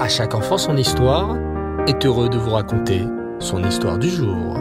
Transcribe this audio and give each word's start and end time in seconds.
À 0.00 0.08
chaque 0.08 0.34
enfant 0.34 0.56
son 0.56 0.78
histoire 0.78 1.36
est 1.86 2.06
heureux 2.06 2.30
de 2.30 2.38
vous 2.38 2.52
raconter 2.52 3.02
son 3.38 3.62
histoire 3.62 3.98
du 3.98 4.08
jour. 4.08 4.56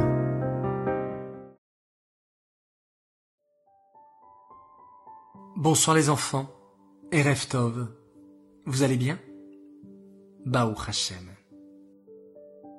Bonsoir 5.56 5.96
les 5.96 6.10
enfants 6.10 6.50
et 7.14 7.22
Reftov. 7.22 7.88
Vous 8.66 8.84
allez 8.84 8.98
bien? 8.98 9.18
Baou 10.46 10.76
Hashem. 10.86 11.30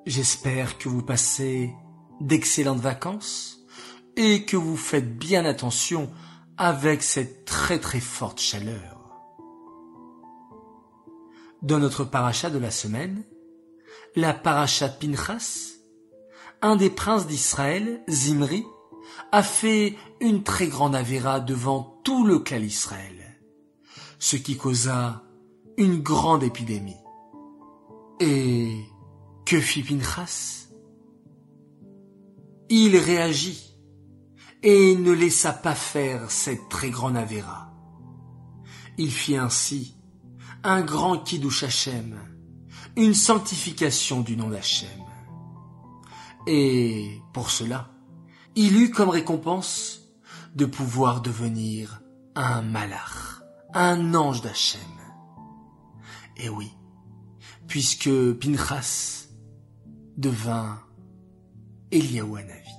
J'espère 0.05 0.77
que 0.77 0.87
vous 0.87 1.01
passez 1.01 1.73
d'excellentes 2.19 2.77
vacances 2.77 3.65
et 4.15 4.45
que 4.45 4.55
vous 4.55 4.77
faites 4.77 5.17
bien 5.17 5.45
attention 5.45 6.11
avec 6.57 7.01
cette 7.01 7.43
très 7.45 7.79
très 7.79 7.99
forte 7.99 8.39
chaleur. 8.39 9.00
Dans 11.61 11.77
notre 11.77 12.03
paracha 12.03 12.49
de 12.49 12.57
la 12.57 12.71
semaine, 12.71 13.23
la 14.15 14.33
paracha 14.33 14.89
Pinchas, 14.89 15.73
un 16.63 16.75
des 16.75 16.89
princes 16.89 17.27
d'Israël, 17.27 18.03
Zimri, 18.09 18.65
a 19.31 19.43
fait 19.43 19.95
une 20.19 20.43
très 20.43 20.67
grande 20.67 20.95
avéra 20.95 21.39
devant 21.39 21.99
tout 22.03 22.25
le 22.25 22.39
clan 22.39 22.61
Israël, 22.61 23.39
ce 24.17 24.37
qui 24.37 24.57
causa 24.57 25.23
une 25.77 26.01
grande 26.01 26.43
épidémie. 26.43 26.97
Et 28.19 28.75
que 29.45 29.59
fit 29.59 29.83
Pinchas? 29.83 30.67
Il 32.69 32.97
réagit 32.97 33.77
et 34.63 34.95
ne 34.95 35.11
laissa 35.11 35.53
pas 35.53 35.75
faire 35.75 36.31
cette 36.31 36.69
très 36.69 36.89
grande 36.89 37.17
avéra. 37.17 37.71
Il 38.97 39.11
fit 39.11 39.35
ainsi 39.37 40.00
un 40.63 40.81
grand 40.81 41.17
Kiddush 41.17 41.63
Hashem, 41.63 42.19
une 42.95 43.13
sanctification 43.13 44.21
du 44.21 44.37
nom 44.37 44.49
d'Hachem. 44.49 44.89
Et 46.47 47.21
pour 47.33 47.49
cela, 47.49 47.91
il 48.55 48.81
eut 48.81 48.91
comme 48.91 49.09
récompense 49.09 50.01
de 50.55 50.65
pouvoir 50.65 51.21
devenir 51.21 52.01
un 52.35 52.61
malach, 52.61 53.41
un 53.73 54.13
ange 54.13 54.41
d'Hachem. 54.41 54.81
Et 56.37 56.49
oui, 56.49 56.71
puisque 57.67 58.09
Pinchas 58.33 59.27
devint 60.17 60.79
Eliaou 61.91 62.35
Hanavi. 62.35 62.69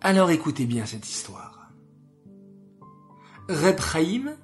Alors 0.00 0.30
écoutez 0.30 0.66
bien 0.66 0.86
cette 0.86 1.08
histoire. 1.08 1.70
Reb 3.48 3.80
Chaim 3.80 4.36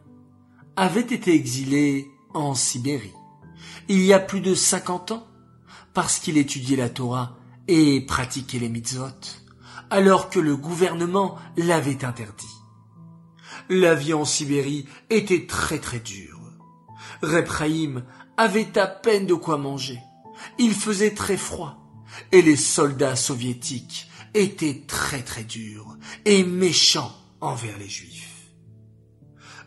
avait 0.76 1.00
été 1.00 1.34
exilé 1.34 2.10
en 2.34 2.54
Sibérie 2.54 3.12
il 3.88 4.02
y 4.02 4.12
a 4.12 4.18
plus 4.18 4.40
de 4.40 4.54
cinquante 4.54 5.12
ans 5.12 5.26
parce 5.94 6.18
qu'il 6.18 6.38
étudiait 6.38 6.76
la 6.76 6.88
Torah 6.88 7.36
et 7.68 8.00
pratiquait 8.00 8.58
les 8.58 8.68
mitzvot 8.68 9.06
alors 9.90 10.30
que 10.30 10.40
le 10.40 10.56
gouvernement 10.56 11.36
l'avait 11.56 12.04
interdit. 12.04 12.46
La 13.68 13.94
vie 13.94 14.14
en 14.14 14.24
Sibérie 14.24 14.86
était 15.10 15.46
très 15.46 15.78
très 15.78 16.00
dure. 16.00 16.40
Reb 17.22 17.46
avait 18.36 18.78
à 18.78 18.86
peine 18.86 19.26
de 19.26 19.34
quoi 19.34 19.58
manger. 19.58 20.00
Il 20.58 20.74
faisait 20.74 21.14
très 21.14 21.36
froid 21.36 21.78
et 22.32 22.40
les 22.42 22.56
soldats 22.56 23.16
soviétiques 23.16 24.08
étaient 24.34 24.84
très 24.86 25.22
très 25.22 25.44
durs 25.44 25.98
et 26.24 26.42
méchants 26.42 27.14
envers 27.40 27.78
les 27.78 27.88
juifs. 27.88 28.31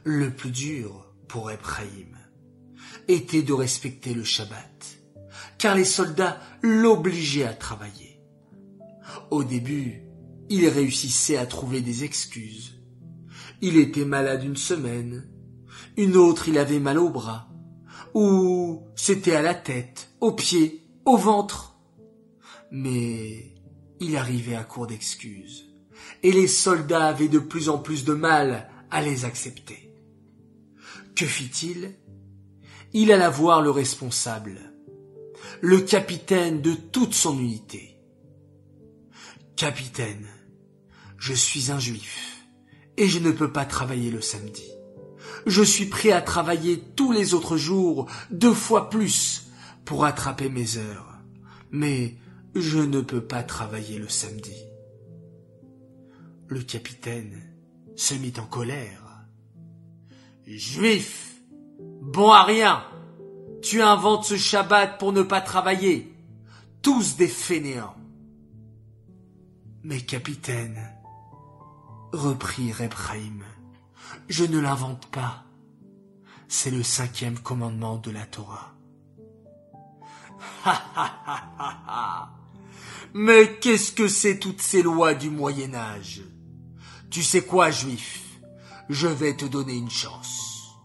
Le 0.08 0.30
plus 0.30 0.52
dur 0.52 1.12
pour 1.28 1.50
Ephraïm 1.50 2.16
était 3.08 3.42
de 3.42 3.54
respecter 3.54 4.14
le 4.14 4.24
Shabbat, 4.24 5.00
car 5.58 5.74
les 5.74 5.84
soldats 5.84 6.40
l'obligeaient 6.62 7.46
à 7.46 7.56
travailler. 7.56 8.22
Au 9.32 9.44
début, 9.44 10.04
il 10.48 10.68
réussissait 10.68 11.38
à 11.38 11.48
trouver 11.48 11.82
des 11.82 12.04
excuses. 12.04 12.80
Il 13.62 13.78
était 13.78 14.06
malade 14.06 14.44
une 14.44 14.58
semaine, 14.58 15.28
une 15.98 16.18
autre 16.18 16.50
il 16.50 16.60
avait 16.60 16.80
mal 16.80 17.00
au 17.00 17.10
bras, 17.10 17.50
ou 18.14 18.84
c'était 18.96 19.36
à 19.36 19.42
la 19.42 19.56
tête, 19.56 20.12
aux 20.22 20.34
pieds, 20.34 20.88
au 21.06 21.18
ventre. 21.18 21.80
Mais 22.70 23.56
il 24.00 24.16
arrivait 24.18 24.56
à 24.56 24.66
court 24.66 24.86
d'excuses, 24.86 25.66
et 26.22 26.32
les 26.32 26.48
soldats 26.48 27.08
avaient 27.08 27.28
de 27.28 27.40
plus 27.40 27.70
en 27.70 27.80
plus 27.80 28.06
de 28.06 28.14
mal 28.14 28.70
à 28.92 29.02
les 29.02 29.26
accepter. 29.26 29.85
Que 31.16 31.26
fit-il? 31.26 31.96
Il 32.92 33.12
alla 33.14 33.30
voir 33.30 33.62
le 33.62 33.72
responsable, 33.72 34.60
le 35.62 35.80
capitaine 35.80 36.62
de 36.62 36.74
toute 36.74 37.14
son 37.14 37.40
unité. 37.40 37.98
Capitaine, 39.56 40.28
je 41.18 41.34
suis 41.34 41.72
un 41.72 41.80
juif 41.80 42.46
et 42.98 43.08
je 43.08 43.20
ne 43.20 43.32
peux 43.32 43.52
pas 43.52 43.66
travailler 43.66 44.12
le 44.12 44.20
samedi. 44.20 44.70
Je 45.46 45.64
suis 45.64 45.86
prêt 45.86 46.12
à 46.12 46.22
travailler 46.22 46.84
tous 46.98 47.14
les 47.14 47.34
autres 47.34 47.56
jours 47.56 48.08
deux 48.30 48.54
fois 48.54 48.90
plus 48.90 49.48
pour 49.86 50.04
attraper 50.04 50.50
mes 50.50 50.78
heures, 50.78 51.20
mais 51.72 52.16
je 52.56 52.80
ne 52.80 53.00
peux 53.00 53.24
pas 53.24 53.44
travailler 53.44 54.00
le 54.00 54.10
samedi. 54.10 54.56
Le 56.48 56.62
capitaine 56.62 57.42
se 57.96 58.16
mit 58.16 58.34
en 58.38 58.46
colère 58.46 59.05
Juif, 60.48 61.42
bon 61.80 62.30
à 62.30 62.44
rien, 62.44 62.84
tu 63.64 63.82
inventes 63.82 64.26
ce 64.26 64.38
Shabbat 64.38 65.00
pour 65.00 65.12
ne 65.12 65.24
pas 65.24 65.42
travailler. 65.42 66.16
Tous 66.84 67.18
des 67.18 67.28
fainéants. 67.28 67.96
Mais 69.84 70.02
capitaine, 70.02 70.80
reprit 72.14 72.72
Rebraim, 72.72 73.40
je 74.30 74.46
ne 74.46 74.60
l'invente 74.60 75.08
pas. 75.08 75.46
C'est 76.48 76.72
le 76.72 76.84
cinquième 76.84 77.40
commandement 77.40 77.98
de 77.98 78.12
la 78.12 78.28
Torah. 78.28 78.76
Ha 80.64 80.84
ha 80.96 81.24
ha 81.26 81.84
ha. 81.88 82.30
Mais 83.16 83.58
qu'est-ce 83.60 83.92
que 83.92 84.08
c'est 84.08 84.38
toutes 84.38 84.62
ces 84.62 84.84
lois 84.84 85.16
du 85.16 85.32
Moyen 85.32 85.74
Âge? 85.74 86.22
Tu 87.10 87.24
sais 87.24 87.44
quoi, 87.44 87.72
juif? 87.72 88.25
Je 88.90 89.08
vais 89.08 89.36
te 89.36 89.46
donner 89.46 89.76
une 89.76 89.90
chance. 89.90 90.76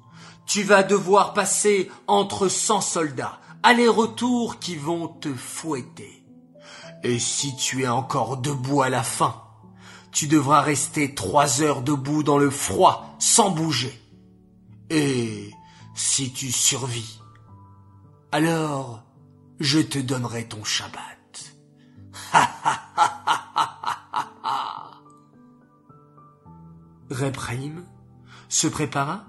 Tu 0.47 0.63
vas 0.63 0.83
devoir 0.83 1.33
passer 1.33 1.91
entre 2.07 2.49
cent 2.49 2.81
soldats, 2.81 3.41
aller-retour 3.63 4.59
qui 4.59 4.77
vont 4.77 5.09
te 5.09 5.33
fouetter. 5.33 6.25
Et 7.03 7.19
si 7.19 7.57
tu 7.57 7.83
es 7.85 7.89
encore 7.89 8.37
debout 8.37 8.83
à 8.83 8.89
la 8.89 9.03
fin, 9.03 9.43
tu 10.13 10.27
devras 10.27 10.61
rester 10.61 11.15
trois 11.15 11.63
heures 11.63 11.83
debout 11.83 12.23
dans 12.23 12.39
le 12.39 12.51
froid 12.51 13.15
sans 13.19 13.51
bouger. 13.51 13.97
Et 14.91 15.51
si 15.95 16.33
tu 16.33 16.51
survis, 16.51 17.21
alors 18.33 19.05
je 19.61 19.79
te 19.79 19.99
donnerai 19.99 20.49
ton 20.49 20.65
Shabbat. 20.65 21.55
Ha 22.33 22.43
ha 22.65 22.93
ha 22.97 23.23
ha 23.27 23.40
Rebraim 27.11 27.85
se 28.49 28.69
prépara, 28.69 29.27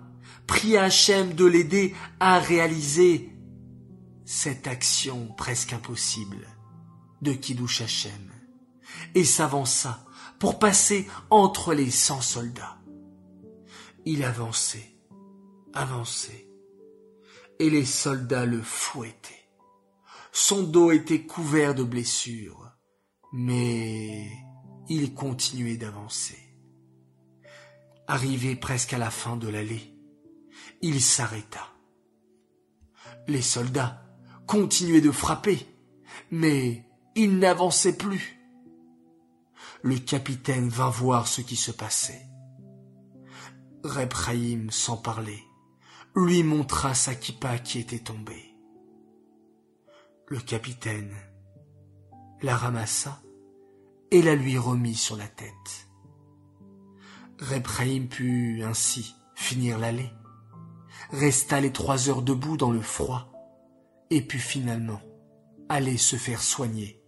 pria 0.48 0.84
Hachem 0.84 1.34
de 1.34 1.46
l'aider 1.46 1.96
à 2.20 2.40
réaliser 2.40 3.36
cette 4.26 4.68
action 4.68 5.28
presque 5.36 5.74
impossible 5.74 6.48
de 7.22 7.34
Kiddush 7.34 7.82
Hachem 7.82 8.32
et 9.16 9.26
s'avança 9.26 10.06
pour 10.40 10.60
passer 10.60 11.08
entre 11.30 11.74
les 11.74 11.92
cent 11.92 12.22
soldats. 12.22 12.78
Il 14.06 14.24
avançait, 14.24 14.96
avançait, 15.74 16.48
et 17.60 17.70
les 17.70 17.86
soldats 17.86 18.46
le 18.46 18.62
fouettaient. 18.62 19.50
Son 20.32 20.64
dos 20.64 20.92
était 20.92 21.24
couvert 21.24 21.76
de 21.76 21.84
blessures, 21.84 22.72
mais 23.34 24.32
il 24.90 25.14
continuait 25.14 25.78
d'avancer. 25.78 26.51
Arrivé 28.12 28.58
presque 28.58 28.92
à 28.92 28.98
la 28.98 29.10
fin 29.10 29.38
de 29.38 29.48
l'allée, 29.48 29.96
il 30.82 31.00
s'arrêta. 31.02 31.66
Les 33.30 33.42
soldats 33.42 34.04
continuaient 34.46 35.00
de 35.00 35.12
frapper, 35.12 35.66
mais 36.30 36.86
il 37.16 37.40
n'avançait 37.40 37.96
plus. 37.96 38.38
Le 39.82 39.98
capitaine 39.98 40.68
vint 40.68 40.90
voir 40.90 41.26
ce 41.26 41.40
qui 41.40 41.56
se 41.56 41.72
passait. 41.72 42.28
Rebraïm, 43.86 44.72
sans 44.72 44.98
parler, 44.98 45.42
lui 46.14 46.44
montra 46.44 46.94
sa 46.94 47.16
kippa 47.16 47.60
qui 47.60 47.80
était 47.80 48.00
tombée. 48.00 48.58
Le 50.28 50.42
capitaine 50.42 51.16
la 52.42 52.58
ramassa 52.58 53.22
et 54.12 54.22
la 54.22 54.36
lui 54.36 54.58
remit 54.58 54.96
sur 54.96 55.16
la 55.16 55.30
tête. 55.30 55.91
Rebraïm 57.42 58.08
put 58.08 58.62
ainsi 58.64 59.16
finir 59.36 59.80
l'allée. 59.80 60.12
resta 61.10 61.60
les 61.60 61.72
trois 61.72 62.08
heures 62.08 62.22
debout 62.22 62.56
dans 62.56 62.72
le 62.72 62.82
froid, 62.82 63.32
et 64.12 64.22
put 64.22 64.40
finalement 64.40 65.02
aller 65.70 65.98
se 65.98 66.16
faire 66.16 66.42
soigner 66.42 67.02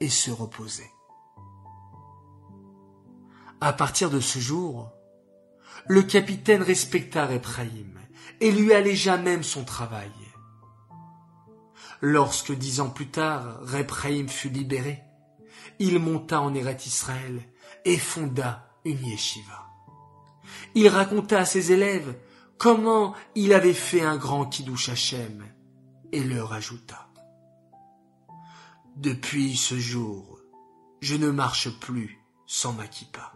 et 0.00 0.08
se 0.08 0.30
reposer. 0.30 0.90
À 3.60 3.72
partir 3.72 4.10
de 4.10 4.20
ce 4.20 4.38
jour, 4.38 4.90
le 5.86 6.02
capitaine 6.02 6.62
respecta 6.62 7.26
Repraïm 7.26 7.98
et 8.40 8.50
lui 8.52 8.72
allégea 8.72 9.18
même 9.18 9.42
son 9.42 9.64
travail. 9.64 10.12
Lorsque 12.00 12.52
dix 12.52 12.80
ans 12.80 12.90
plus 12.90 13.08
tard, 13.08 13.60
Repraïm 13.62 14.28
fut 14.28 14.48
libéré, 14.48 15.02
il 15.78 15.98
monta 15.98 16.40
en 16.40 16.54
Eret 16.54 16.78
Israël 16.86 17.42
et 17.84 17.98
fonda 17.98 18.68
une 18.84 19.04
yeshiva. 19.04 19.73
Il 20.74 20.88
raconta 20.88 21.40
à 21.40 21.44
ses 21.44 21.72
élèves 21.72 22.18
comment 22.58 23.14
il 23.34 23.52
avait 23.52 23.74
fait 23.74 24.02
un 24.02 24.16
grand 24.16 24.46
kiddush 24.46 24.88
Hashem 24.88 25.44
et 26.12 26.22
leur 26.22 26.52
ajouta 26.52 27.08
Depuis 28.96 29.56
ce 29.56 29.78
jour, 29.78 30.40
je 31.00 31.16
ne 31.16 31.30
marche 31.30 31.68
plus 31.80 32.18
sans 32.46 32.72
ma 32.72 32.86
kippa. 32.86 33.32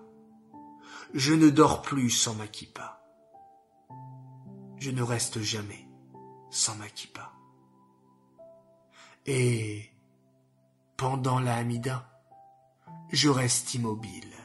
Je 1.14 1.34
ne 1.34 1.50
dors 1.50 1.82
plus 1.82 2.10
sans 2.10 2.34
ma 2.34 2.46
kippa. 2.46 3.02
Je 4.78 4.90
ne 4.90 5.02
reste 5.02 5.40
jamais 5.40 5.88
sans 6.50 6.76
ma 6.76 6.88
kippa. 6.88 7.32
Et 9.26 9.90
pendant 10.96 11.38
la 11.38 11.56
Hamida, 11.56 12.08
je 13.10 13.28
reste 13.28 13.74
immobile. 13.74 14.37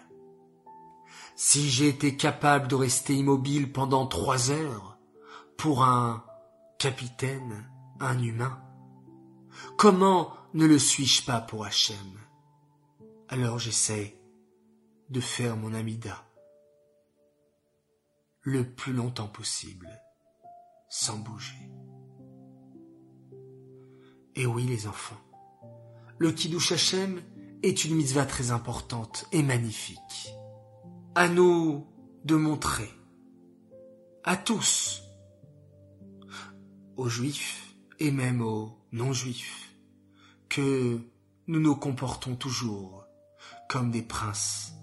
Si 1.35 1.69
j'ai 1.69 1.87
été 1.87 2.15
capable 2.15 2.67
de 2.67 2.75
rester 2.75 3.15
immobile 3.15 3.71
pendant 3.71 4.05
trois 4.05 4.51
heures 4.51 4.99
pour 5.57 5.83
un 5.83 6.23
capitaine, 6.77 7.67
un 7.99 8.21
humain, 8.21 8.61
comment 9.77 10.33
ne 10.53 10.65
le 10.65 10.77
suis-je 10.77 11.25
pas 11.25 11.41
pour 11.41 11.65
Hachem? 11.65 12.19
Alors 13.29 13.57
j'essaie 13.57 14.19
de 15.09 15.19
faire 15.19 15.57
mon 15.57 15.73
amida 15.73 16.23
le 18.41 18.69
plus 18.69 18.93
longtemps 18.93 19.27
possible, 19.27 19.89
sans 20.89 21.17
bouger. 21.17 21.71
Et 24.35 24.45
oui 24.45 24.63
les 24.63 24.85
enfants, 24.85 25.21
le 26.19 26.31
Kiddush 26.31 26.73
Hashem 26.73 27.21
est 27.63 27.85
une 27.85 27.95
mitzvah 27.95 28.25
très 28.25 28.51
importante 28.51 29.25
et 29.31 29.41
magnifique. 29.41 30.33
À 31.15 31.29
nous 31.29 31.85
de 32.25 32.35
montrer, 32.35 32.89
à 34.23 34.35
tous, 34.35 35.03
aux 36.97 37.07
juifs 37.07 37.75
et 37.99 38.11
même 38.11 38.41
aux 38.41 38.79
non-juifs, 38.91 39.75
que 40.49 40.99
nous 41.45 41.59
nous 41.59 41.75
comportons 41.75 42.35
toujours 42.35 43.05
comme 43.69 43.91
des 43.91 44.01
princes 44.01 44.73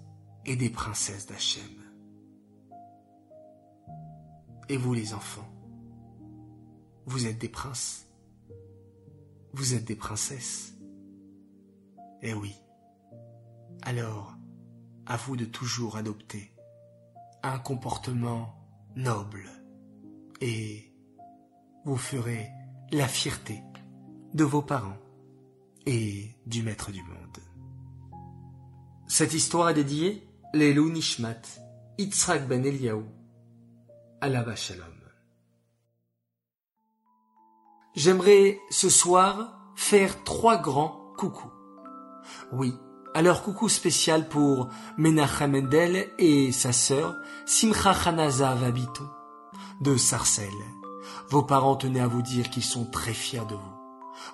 et 0.45 0.55
des 0.55 0.69
princesses 0.69 1.25
d'Hachem. 1.25 1.69
Et 4.69 4.77
vous 4.77 4.93
les 4.93 5.13
enfants, 5.13 5.49
vous 7.07 7.25
êtes 7.27 7.39
des 7.39 7.49
princes, 7.49 8.07
vous 9.51 9.73
êtes 9.73 9.83
des 9.83 9.97
princesses. 9.97 10.73
Eh 12.21 12.33
oui. 12.33 12.55
Alors, 13.81 14.37
à 15.05 15.17
vous 15.17 15.35
de 15.35 15.45
toujours 15.45 15.97
adopter 15.97 16.51
un 17.43 17.59
comportement 17.59 18.55
noble 18.95 19.49
et 20.41 20.91
vous 21.85 21.97
ferez 21.97 22.49
la 22.91 23.07
fierté 23.07 23.61
de 24.33 24.43
vos 24.43 24.61
parents 24.61 24.97
et 25.85 26.35
du 26.45 26.63
maître 26.63 26.91
du 26.91 27.01
monde. 27.03 27.37
Cette 29.07 29.33
histoire 29.33 29.69
est 29.69 29.73
dédiée 29.73 30.27
Lelou 30.53 30.91
Nishmat, 30.91 31.41
Yitzhak 31.97 32.47
ben 32.47 32.65
Eliaou, 32.65 33.05
Alava 34.21 34.55
Shalom. 34.55 34.85
J'aimerais 37.95 38.59
ce 38.69 38.89
soir 38.89 39.73
faire 39.75 40.23
trois 40.23 40.57
grands 40.61 41.13
coucous. 41.17 41.51
Oui, 42.53 42.73
alors 43.13 43.43
coucou 43.43 43.67
spécial 43.67 44.29
pour 44.29 44.69
Menachem 44.97 45.51
Mendel 45.51 46.11
et 46.17 46.51
sa 46.51 46.71
sœur 46.71 47.15
Simcha 47.45 47.91
Hanaza 47.91 48.55
Vabiton 48.55 49.07
de 49.81 49.97
Sarcelles. 49.97 50.47
Vos 51.29 51.43
parents 51.43 51.75
tenaient 51.75 51.99
à 51.99 52.07
vous 52.07 52.21
dire 52.21 52.49
qu'ils 52.49 52.63
sont 52.63 52.85
très 52.85 53.13
fiers 53.13 53.45
de 53.49 53.55
vous. 53.55 53.73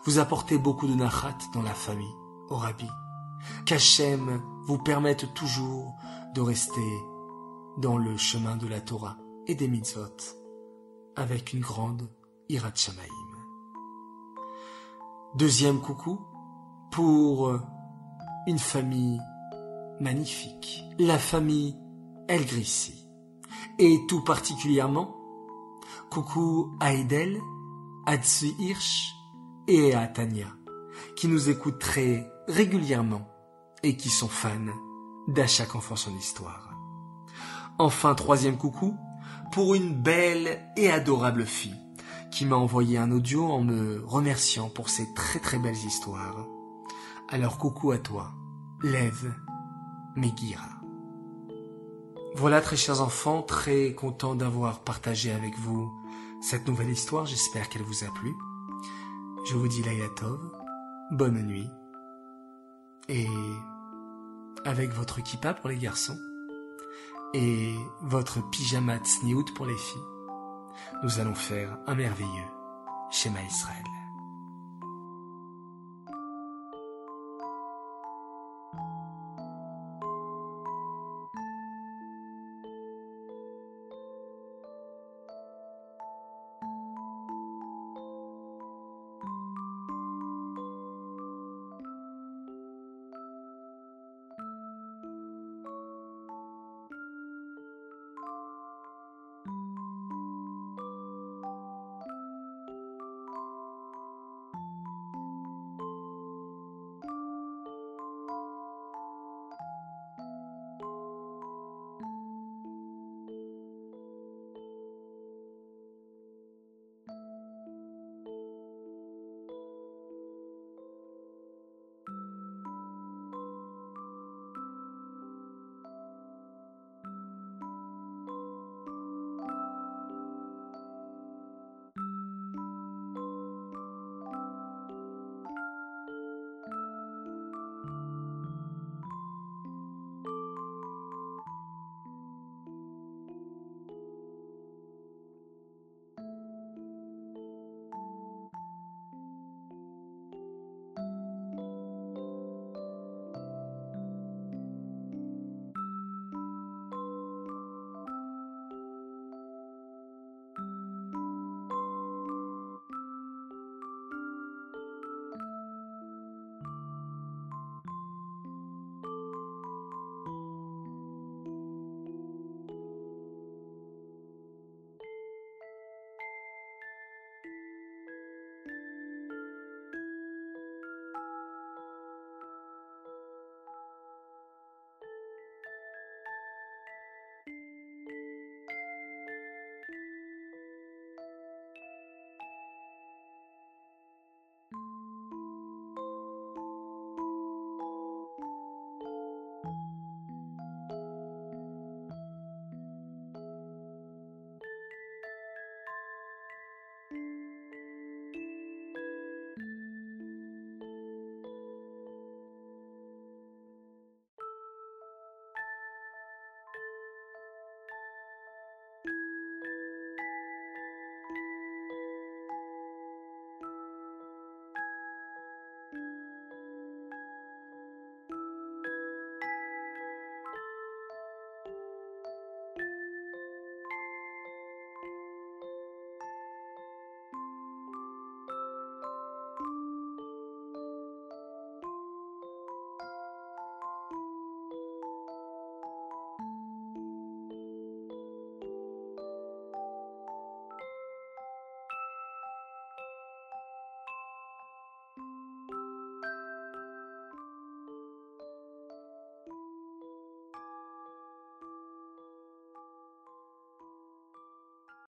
Vous 0.04 0.20
apportez 0.20 0.58
beaucoup 0.58 0.88
de 0.88 0.94
nachat 0.94 1.38
dans 1.54 1.62
la 1.62 1.74
famille, 1.74 2.16
au 2.50 2.56
rabbi. 2.56 2.88
Qu'Hachem 3.66 4.42
vous 4.66 4.78
permette 4.78 5.34
toujours 5.34 5.96
de 6.36 6.42
rester 6.42 7.00
dans 7.78 7.98
le 7.98 8.18
chemin 8.18 8.58
de 8.58 8.68
la 8.68 8.82
Torah 8.82 9.18
et 9.48 9.56
des 9.56 9.68
mitzvot 9.68 10.18
avec 11.16 11.54
une 11.54 11.62
grande 11.62 12.10
irat 12.50 12.76
shamaim. 12.76 13.08
Deuxième 15.36 15.80
coucou 15.80 16.20
pour 16.92 17.60
une 18.48 18.60
famille 18.60 19.20
magnifique, 20.00 20.86
la 20.98 21.20
famille 21.20 21.76
El 22.30 22.46
Grissi. 22.46 23.06
Et 23.78 24.00
tout 24.08 24.24
particulièrement, 24.24 25.16
coucou 26.10 26.72
à 26.80 26.94
Edel, 26.94 27.40
à 28.06 28.16
Tsu 28.18 28.48
Hirsch 28.58 29.14
et 29.68 29.94
à 29.94 30.08
Tania, 30.08 30.48
qui 31.16 31.28
nous 31.28 31.50
écoutent 31.50 31.80
très 31.80 32.26
régulièrement 32.48 33.28
et 33.84 33.98
qui 33.98 34.10
sont 34.10 34.30
fans 34.30 34.74
d'À 35.28 35.46
chaque 35.46 35.76
enfant 35.76 35.98
son 35.98 36.16
histoire. 36.16 36.74
Enfin, 37.80 38.16
troisième 38.16 38.58
coucou, 38.58 38.96
pour 39.52 39.76
une 39.76 39.94
belle 39.94 40.72
et 40.78 40.90
adorable 40.90 41.46
fille 41.46 41.76
qui 42.32 42.46
m'a 42.46 42.56
envoyé 42.56 42.98
un 42.98 43.12
audio 43.12 43.46
en 43.46 43.62
me 43.62 44.04
remerciant 44.06 44.70
pour 44.70 44.90
ses 44.90 45.14
très 45.14 45.40
très 45.40 45.60
belles 45.60 45.76
histoires. 45.76 46.48
Alors 47.30 47.58
coucou 47.58 47.92
à 47.92 47.98
toi, 47.98 48.32
lève 48.82 49.34
Megira. 50.16 50.70
Voilà 52.36 52.62
très 52.62 52.78
chers 52.78 53.02
enfants, 53.02 53.42
très 53.42 53.94
content 53.94 54.34
d'avoir 54.34 54.80
partagé 54.80 55.32
avec 55.32 55.60
vous 55.60 55.92
cette 56.42 56.66
nouvelle 56.70 56.90
histoire, 56.90 57.26
j'espère 57.26 57.68
qu'elle 57.68 57.82
vous 57.82 58.06
a 58.06 58.14
plu. 58.14 58.34
Je 59.46 59.56
vous 59.58 59.68
dis 59.68 59.84
Laila 59.84 60.08
bonne 61.12 61.42
nuit, 61.42 61.70
et 63.10 63.28
avec 64.64 64.94
votre 64.94 65.22
kippa 65.22 65.54
pour 65.54 65.68
les 65.68 65.78
garçons, 65.78 66.18
et 67.34 67.76
votre 68.04 68.40
pyjama 68.52 69.00
tsniout 69.00 69.54
pour 69.54 69.66
les 69.66 69.78
filles, 69.78 70.02
nous 71.04 71.20
allons 71.20 71.36
faire 71.36 71.78
un 71.88 71.96
merveilleux 71.96 72.52
schéma 73.12 73.44
Israël. 73.44 73.84